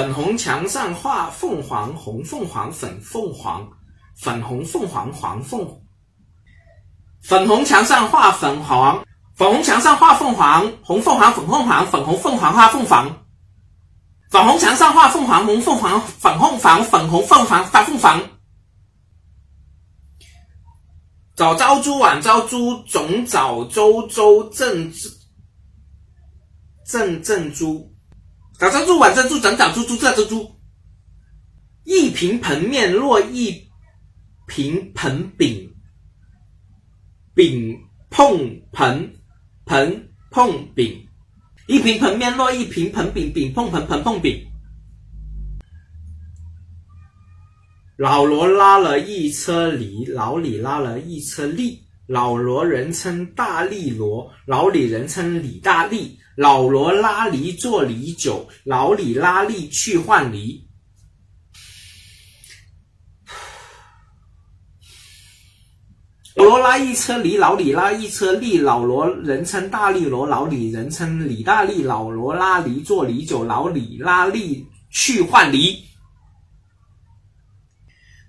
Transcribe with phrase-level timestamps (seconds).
[0.00, 3.68] 粉红墙上画凤凰，红凤凰，粉凤凰，
[4.16, 5.82] 粉红凤凰，黄凤。
[7.22, 9.04] 粉红墙上画粉黄，
[9.36, 13.26] 粉红墙上画凤凰，红凤凰，粉凤凰，粉红凤凰画凤凰。
[14.30, 18.22] 粉红墙上画凤凰，红凤凰，粉凤凰，粉红凤凰发凤凰。
[21.36, 24.90] 早朝猪，晚朝猪，总早周周正
[26.86, 27.94] 正正猪。
[28.60, 30.54] 早上猪，晚上猪，整早猪猪这只猪。
[31.84, 33.70] 一瓶盆面落一
[34.46, 35.74] 瓶盆饼，
[37.32, 39.14] 饼碰盆，
[39.64, 41.08] 盆碰饼。
[41.68, 44.46] 一瓶盆面落一瓶盆饼，饼碰盆，盆碰饼。
[47.96, 51.82] 老罗拉了一车梨，老李拉了一车栗。
[52.06, 56.18] 老罗人称大力罗，老李人称李大力。
[56.36, 60.66] 老罗拉梨做梨酒，老李拉栗去换梨。
[66.36, 68.56] 老罗拉一车梨，老李拉一车梨。
[68.56, 71.82] 老罗人称大力罗，老李人称李大力。
[71.82, 75.84] 老罗拉梨做梨酒，老李拉栗去换梨。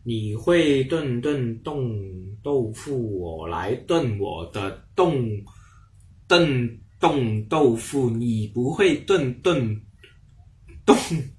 [0.04, 1.94] 你会炖炖冻
[2.44, 5.30] 豆腐，我来炖我的冻
[6.28, 8.10] 炖冻豆腐。
[8.10, 9.82] 你不会炖炖
[10.86, 10.96] 冻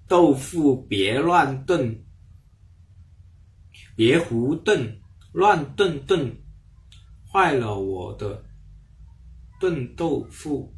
[0.07, 2.05] 豆腐，别乱炖，
[3.97, 5.01] 别胡炖，
[5.33, 6.37] 乱炖炖，
[7.33, 8.45] 坏了我的
[9.59, 10.75] 炖豆腐。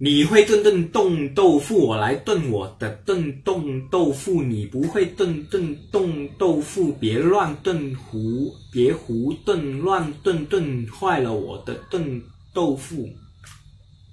[0.00, 4.40] 你会炖炖冻豆腐，我来炖我的炖冻豆腐。
[4.40, 12.22] 你不会炖炖冻豆腐，别乱炖胡，别胡炖乱炖炖，坏了我的炖
[12.54, 13.08] 豆腐。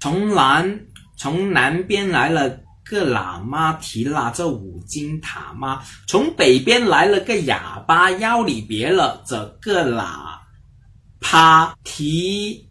[0.00, 0.80] 从南
[1.16, 2.48] 从南边来了
[2.84, 10.40] 个喇嘛，提拉着五斤塔嘛；从北边来了个哑巴，腰里别了这个喇
[11.20, 12.68] 叭，提。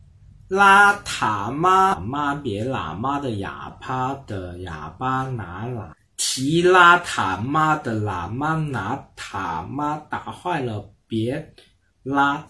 [0.48, 11.56] 拉塔妈妈别喇嘛的哑巴的哑巴拿喇提拉塔妈的喇嘛拿塔妈打坏了别
[12.04, 12.48] 拉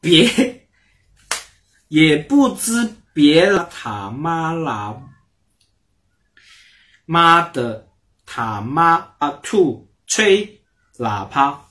[0.00, 0.28] 别
[1.86, 5.00] 也不知别了塔妈喇
[7.06, 7.86] 妈的
[8.26, 10.60] 塔妈啊兔吹
[10.96, 11.64] 喇叭。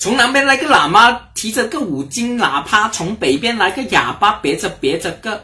[0.00, 5.36] 从南边来个喇嘛，提着个五斤喇叭；从北边来个哑巴，别着别着个，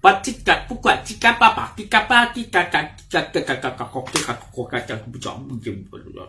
[0.00, 6.26] 吧唧嘎不管唧嘎巴巴唧嘎巴唧嘎嘎嘎嘎嘎嘎嘎嘎嘎嘎嘎嘎嘎不着不就不了。